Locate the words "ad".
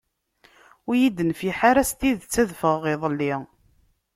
2.41-2.49